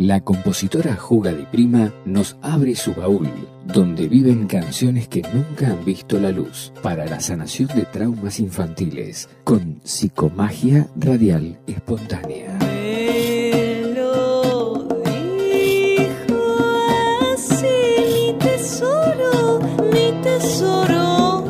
[0.00, 3.28] La compositora Juga Di Prima nos abre su baúl,
[3.66, 9.28] donde viven canciones que nunca han visto la luz, para la sanación de traumas infantiles,
[9.44, 12.58] con psicomagia radial espontánea.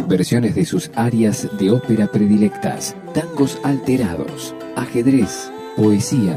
[0.09, 6.37] Versiones de sus áreas de ópera predilectas, tangos alterados, ajedrez, poesía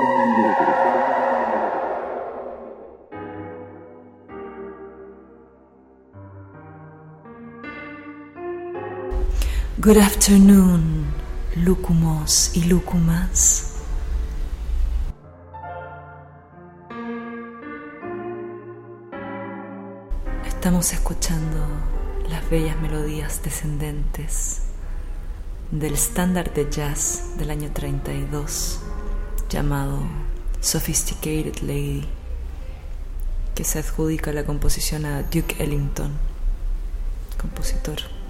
[9.83, 11.05] Good afternoon,
[11.55, 13.77] lúcumos y lúcumas.
[20.45, 21.57] Estamos escuchando
[22.29, 24.61] las bellas melodías descendentes
[25.71, 28.81] del estándar de jazz del año 32
[29.49, 30.03] llamado
[30.59, 32.07] Sophisticated Lady,
[33.55, 36.11] que se adjudica la composición a Duke Ellington,
[37.39, 38.20] compositor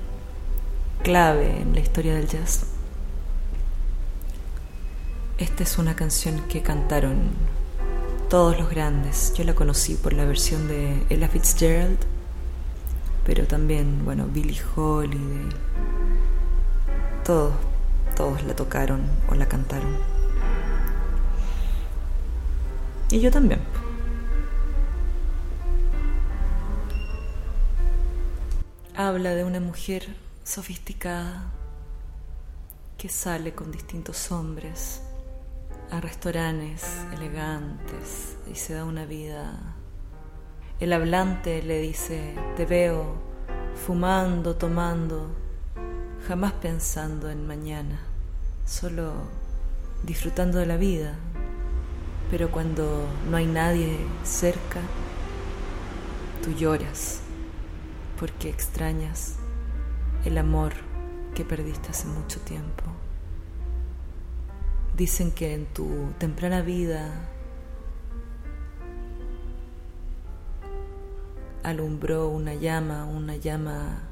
[1.02, 2.66] clave en la historia del jazz.
[5.38, 7.32] Esta es una canción que cantaron
[8.30, 9.34] todos los grandes.
[9.34, 11.98] Yo la conocí por la versión de Ella Fitzgerald,
[13.26, 15.50] pero también, bueno, Billie Holiday.
[17.26, 17.54] Todos,
[18.16, 19.98] todos la tocaron o la cantaron.
[23.10, 23.60] Y yo también.
[28.96, 31.52] Habla de una mujer sofisticada
[32.98, 35.02] que sale con distintos hombres
[35.92, 39.76] a restaurantes elegantes y se da una vida.
[40.80, 43.16] El hablante le dice, te veo
[43.86, 45.28] fumando, tomando,
[46.28, 48.00] jamás pensando en mañana,
[48.66, 49.14] solo
[50.04, 51.16] disfrutando de la vida.
[52.32, 54.80] Pero cuando no hay nadie cerca,
[56.42, 57.20] tú lloras
[58.18, 59.41] porque extrañas
[60.26, 60.74] el amor
[61.36, 62.84] que perdiste hace mucho tiempo.
[64.96, 67.30] Dicen que en tu temprana vida
[71.64, 74.04] alumbró una llama, una llama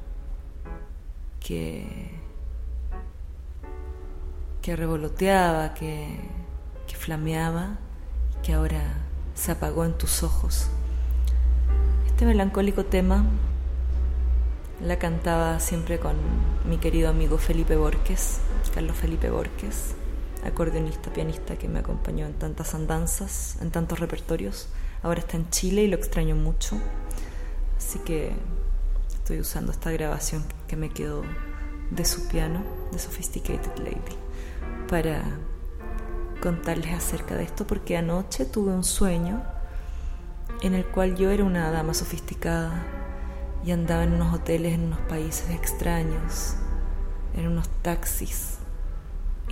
[1.38, 2.10] que,
[4.62, 6.18] que revoloteaba, que,
[6.86, 7.78] que flameaba,
[8.42, 8.82] que ahora
[9.34, 10.68] se apagó en tus ojos.
[12.06, 13.24] Este melancólico tema
[14.82, 16.16] la cantaba siempre con
[16.68, 18.38] mi querido amigo Felipe Borges,
[18.74, 19.94] Carlos Felipe Borges,
[20.44, 24.68] acordeonista, pianista que me acompañó en tantas andanzas, en tantos repertorios.
[25.02, 26.78] Ahora está en Chile y lo extraño mucho.
[27.76, 28.32] Así que
[29.12, 31.22] estoy usando esta grabación que me quedó
[31.90, 32.62] de su piano,
[32.92, 34.16] de Sophisticated Lady,
[34.88, 35.22] para
[36.40, 39.42] contarles acerca de esto, porque anoche tuve un sueño
[40.62, 42.99] en el cual yo era una dama sofisticada
[43.64, 46.54] y andaba en unos hoteles en unos países extraños,
[47.34, 48.58] en unos taxis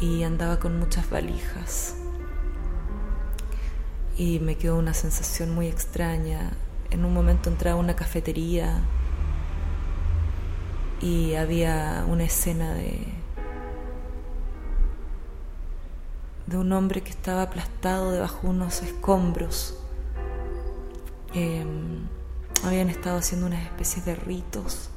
[0.01, 1.97] y andaba con muchas valijas.
[4.17, 6.53] Y me quedó una sensación muy extraña.
[6.91, 8.81] En un momento entraba a una cafetería
[11.01, 13.19] y había una escena de
[16.49, 19.79] de un hombre que estaba aplastado debajo de unos escombros.
[21.35, 21.65] Eh,
[22.69, 24.91] habían estado haciendo unas especies de ritos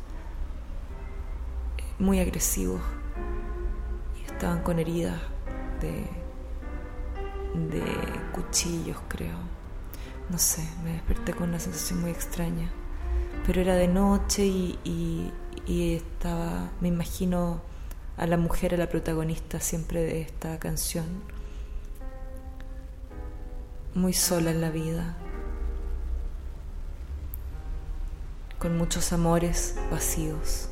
[1.99, 2.81] muy agresivos
[4.19, 5.19] y estaban con heridas
[5.79, 6.05] de,
[7.69, 7.83] de
[8.33, 9.37] cuchillos, creo.
[10.29, 12.71] No sé, me desperté con una sensación muy extraña.
[13.45, 15.31] Pero era de noche y, y,
[15.65, 17.61] y estaba, me imagino
[18.17, 21.05] a la mujer, a la protagonista siempre de esta canción,
[23.93, 25.17] muy sola en la vida,
[28.61, 30.69] con muchos amores vacíos.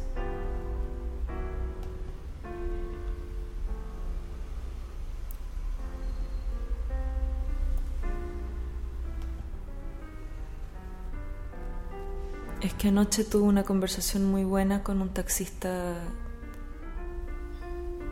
[12.62, 15.96] Es que anoche tuve una conversación muy buena con un taxista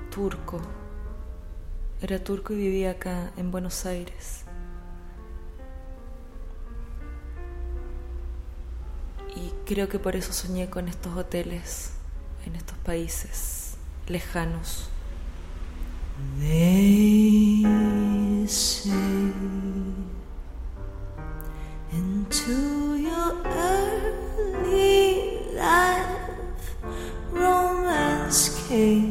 [0.09, 0.59] turco.
[2.01, 4.46] Era turco y vivía acá en Buenos Aires.
[9.67, 11.91] Creo que por eso soñé con estos hoteles
[12.45, 13.75] en estos países
[14.07, 14.89] lejanos.
[21.91, 25.05] Into your early
[25.53, 26.75] life
[27.31, 29.06] romance came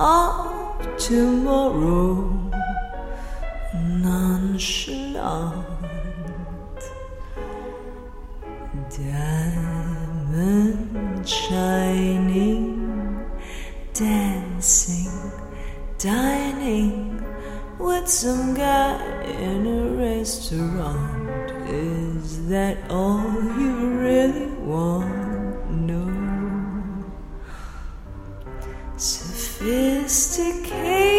[0.00, 2.50] of tomorrow.
[3.74, 5.66] Nonchalant,
[8.96, 10.38] diamond
[11.28, 13.20] shining,
[13.92, 15.32] dancing,
[15.98, 17.22] dining
[17.78, 21.28] with some guy in a restaurant.
[21.68, 23.22] Is that all
[23.60, 23.69] you
[30.40, 31.09] Sophisticated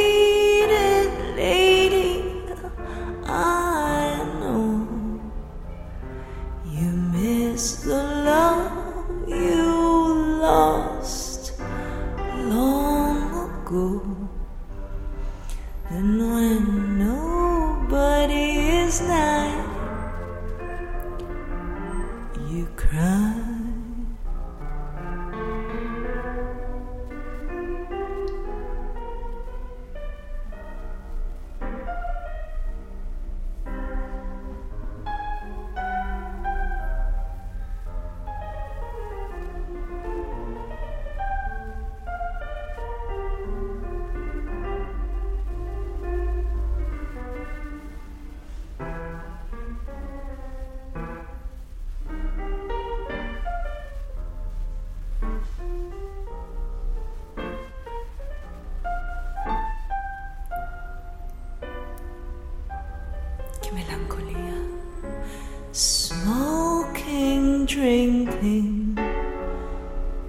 [67.81, 68.93] drinking,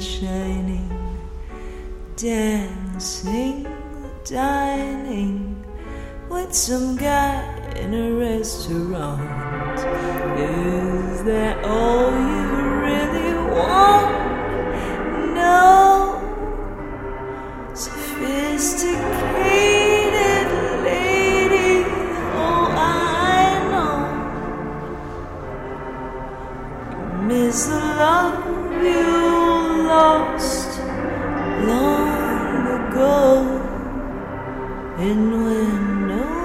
[0.03, 0.89] shining,
[2.15, 3.65] dancing,
[4.23, 5.65] dining
[6.29, 7.41] with some guy
[7.75, 9.50] in a restaurant.
[9.83, 12.45] Is that all you
[12.85, 14.15] really want?
[15.35, 16.21] No.
[17.73, 20.47] Sophisticated
[20.83, 21.83] lady,
[22.33, 23.97] oh I know.
[27.23, 29.07] Miss the love you
[29.87, 30.79] lost
[31.67, 33.19] long ago.
[34.97, 36.40] And when nobody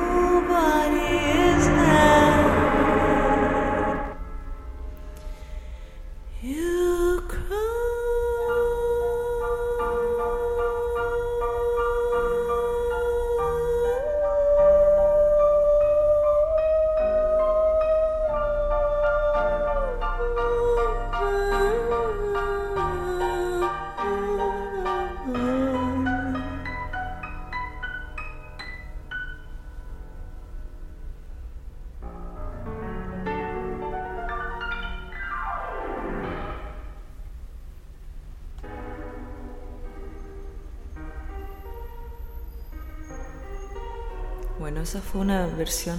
[44.86, 45.98] esa fue una versión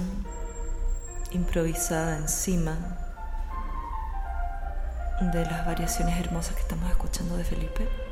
[1.31, 2.77] improvisada encima
[5.33, 8.06] de las variaciones hermosas que estamos escuchando de Felipe.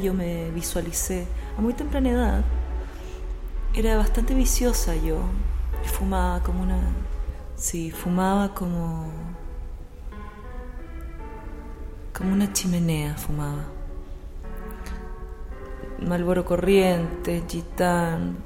[0.00, 1.26] Yo me visualicé
[1.56, 2.44] a muy temprana edad.
[3.74, 5.20] Era bastante viciosa yo.
[5.84, 6.78] Fumaba como una...
[7.56, 9.10] Sí, fumaba como...
[12.16, 13.64] Como una chimenea fumaba.
[16.00, 18.36] Malboro corriente, gitán,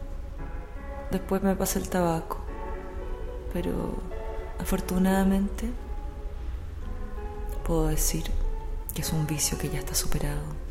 [1.12, 2.38] Después me pasé el tabaco,
[3.52, 3.99] pero
[4.59, 5.68] afortunadamente
[7.66, 8.25] puedo decir
[8.94, 10.62] que es un vicio que ya está superado.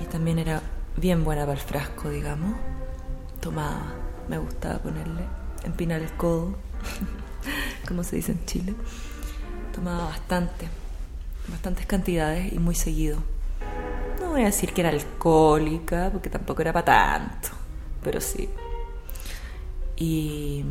[0.00, 0.62] Y también era
[0.96, 2.56] bien buena para el frasco, digamos.
[3.40, 3.94] Tomaba,
[4.28, 5.22] me gustaba ponerle,
[5.64, 6.56] empinar el codo,
[7.88, 8.74] como se dice en Chile.
[9.74, 10.68] Tomaba bastante,
[11.48, 13.18] bastantes cantidades y muy seguido.
[14.20, 17.48] No voy a decir que era alcohólica, porque tampoco era para tanto,
[18.02, 18.48] pero sí,
[20.00, 20.64] y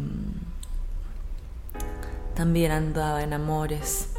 [2.34, 4.10] también andaba en amores,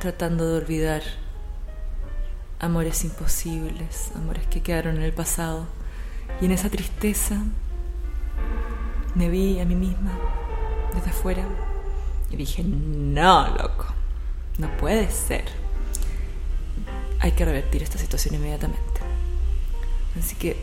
[0.00, 1.02] tratando de olvidar
[2.62, 5.66] amores imposibles, amores que quedaron en el pasado.
[6.40, 7.42] Y en esa tristeza
[9.14, 10.12] me vi a mí misma
[10.94, 11.44] desde afuera
[12.30, 13.86] y dije, no, loco,
[14.58, 15.44] no puede ser.
[17.18, 19.00] Hay que revertir esta situación inmediatamente.
[20.18, 20.56] Así que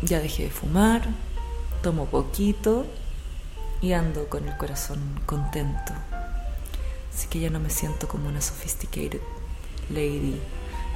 [0.00, 1.02] ya dejé de fumar,
[1.82, 2.86] tomo poquito
[3.82, 5.92] y ando con el corazón contento.
[7.14, 9.20] Así que ya no me siento como una sophisticated
[9.90, 10.40] lady.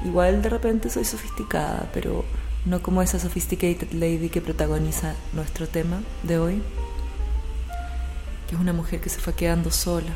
[0.05, 2.25] Igual de repente soy sofisticada, pero
[2.65, 6.63] no como esa sophisticated lady que protagoniza nuestro tema de hoy,
[8.49, 10.13] que es una mujer que se fue quedando sola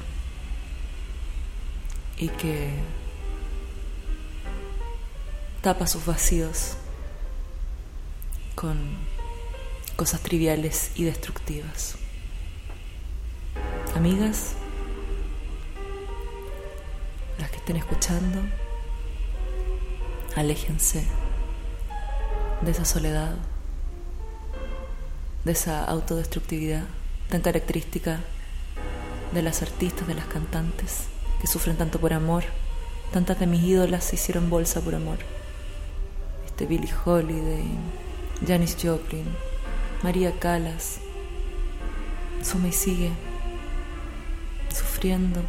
[2.16, 2.70] y que
[5.62, 6.76] tapa sus vacíos
[8.54, 8.78] con
[9.96, 11.96] cosas triviales y destructivas.
[13.94, 14.54] Amigas,
[17.38, 18.40] las que estén escuchando,
[20.36, 21.04] aléjense
[22.62, 23.34] de esa soledad,
[25.44, 26.84] de esa autodestructividad
[27.28, 28.20] tan característica
[29.32, 31.04] de las artistas, de las cantantes,
[31.40, 32.44] que sufren tanto por amor.
[33.12, 35.18] Tantas de mis ídolas se hicieron bolsa por amor.
[36.46, 37.64] Este Billie Holiday,
[38.46, 39.26] Janis Joplin,
[40.02, 40.98] María Calas.
[42.42, 43.10] Suma y sigue
[44.74, 45.40] sufriendo,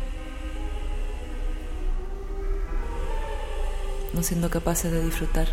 [4.14, 5.48] no siendo capaces de disfrutar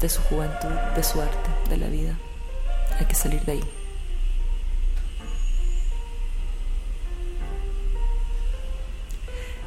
[0.00, 2.16] de su juventud, de su arte, de la vida.
[2.98, 3.62] Hay que salir de ahí.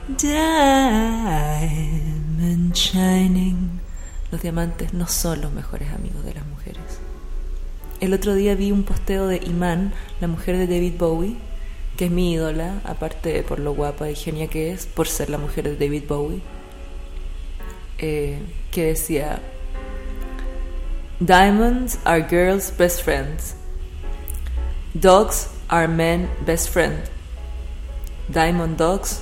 [0.08, 0.34] Diamond
[2.74, 3.80] shining.
[4.32, 6.82] Los diamantes no son los mejores amigos de las mujeres.
[8.02, 11.38] El otro día vi un posteo de Iman, la mujer de David Bowie,
[11.96, 15.38] que es mi ídola, aparte por lo guapa y genia que es, por ser la
[15.38, 16.42] mujer de David Bowie,
[18.06, 18.38] eh,
[18.70, 19.40] que decía,
[21.22, 23.56] Diamonds are girls' best friends.
[24.94, 26.98] Dogs are men' best friend.
[28.28, 29.22] Diamond Dogs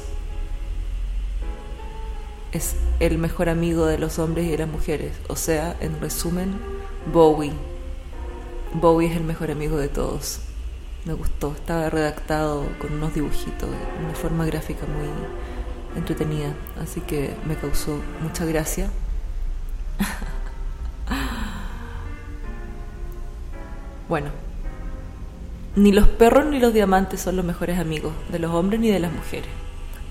[2.54, 5.14] es el mejor amigo de los hombres y de las mujeres.
[5.28, 6.60] O sea, en resumen,
[7.14, 7.54] Bowie.
[8.74, 10.40] Bowie es el mejor amigo de todos.
[11.06, 13.70] Me gustó, estaba redactado con unos dibujitos,
[14.04, 15.08] una forma gráfica muy
[15.96, 18.90] entretenida, así que me causó mucha gracia.
[24.10, 24.30] bueno,
[25.76, 29.00] ni los perros ni los diamantes son los mejores amigos de los hombres ni de
[29.00, 29.50] las mujeres.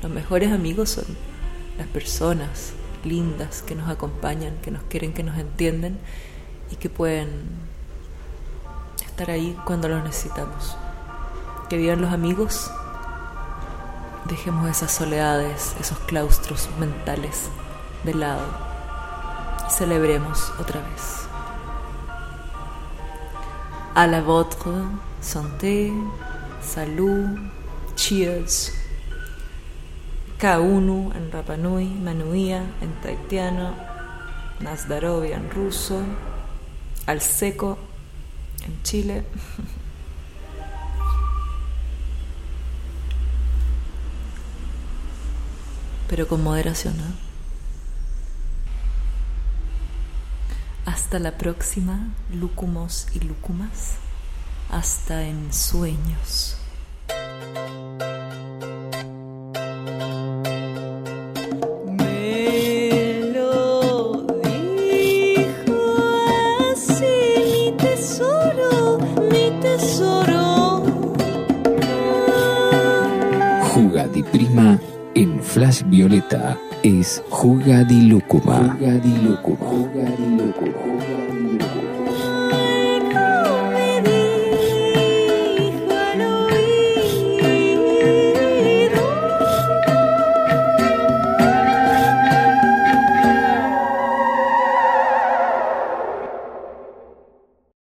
[0.03, 1.05] Los mejores amigos son
[1.77, 2.73] las personas
[3.05, 5.99] lindas que nos acompañan, que nos quieren, que nos entienden
[6.71, 7.29] y que pueden
[9.05, 10.77] estar ahí cuando lo necesitamos.
[11.69, 12.71] Que vivan los amigos.
[14.31, 17.51] Dejemos esas soledades, esos claustros mentales
[18.05, 18.47] de lado
[19.67, 21.27] y celebremos otra vez.
[23.97, 24.71] A la votre
[25.21, 25.93] santé,
[26.63, 27.41] salud,
[27.97, 28.73] cheers.
[30.39, 33.75] Kaunu en Rapanui, Manuia en taitiano,
[34.61, 36.03] Nazdarovia en ruso,
[37.07, 37.79] al seco
[38.65, 39.25] en Chile.
[46.11, 46.95] pero con moderación.
[46.99, 47.14] ¿eh?
[50.85, 53.93] Hasta la próxima, lúcumos y lúcumas,
[54.71, 56.60] hasta en sueños.
[75.52, 78.76] Flash Violeta es Jugadilúcuma.
[78.78, 80.30] Jugadilúcuma.